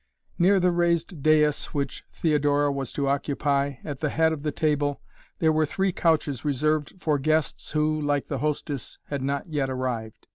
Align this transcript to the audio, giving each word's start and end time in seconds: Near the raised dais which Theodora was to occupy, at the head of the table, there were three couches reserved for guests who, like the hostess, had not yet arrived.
Near 0.39 0.59
the 0.59 0.71
raised 0.71 1.21
dais 1.21 1.75
which 1.75 2.03
Theodora 2.11 2.71
was 2.71 2.91
to 2.93 3.07
occupy, 3.07 3.75
at 3.83 3.99
the 3.99 4.09
head 4.09 4.33
of 4.33 4.41
the 4.41 4.51
table, 4.51 4.99
there 5.37 5.51
were 5.51 5.67
three 5.67 5.91
couches 5.91 6.43
reserved 6.43 6.95
for 6.97 7.19
guests 7.19 7.69
who, 7.73 8.01
like 8.01 8.25
the 8.25 8.39
hostess, 8.39 8.97
had 9.09 9.21
not 9.21 9.45
yet 9.45 9.69
arrived. 9.69 10.25